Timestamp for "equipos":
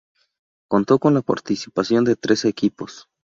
2.49-3.07